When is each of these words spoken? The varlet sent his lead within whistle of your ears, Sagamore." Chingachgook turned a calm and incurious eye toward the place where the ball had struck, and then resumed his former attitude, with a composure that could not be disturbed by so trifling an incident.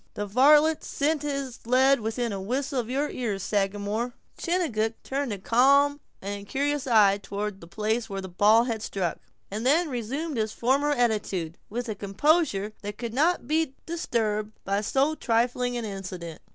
The 0.15 0.25
varlet 0.25 0.83
sent 0.83 1.21
his 1.21 1.59
lead 1.67 1.99
within 1.99 2.33
whistle 2.47 2.79
of 2.79 2.89
your 2.89 3.07
ears, 3.11 3.43
Sagamore." 3.43 4.15
Chingachgook 4.35 4.93
turned 5.03 5.31
a 5.31 5.37
calm 5.37 5.99
and 6.23 6.39
incurious 6.39 6.87
eye 6.87 7.19
toward 7.19 7.61
the 7.61 7.67
place 7.67 8.09
where 8.09 8.19
the 8.19 8.27
ball 8.27 8.63
had 8.63 8.81
struck, 8.81 9.19
and 9.51 9.63
then 9.63 9.89
resumed 9.89 10.37
his 10.37 10.53
former 10.53 10.89
attitude, 10.89 11.59
with 11.69 11.87
a 11.87 11.93
composure 11.93 12.73
that 12.81 12.97
could 12.97 13.13
not 13.13 13.47
be 13.47 13.75
disturbed 13.85 14.53
by 14.65 14.81
so 14.81 15.13
trifling 15.13 15.77
an 15.77 15.85
incident. 15.85 16.41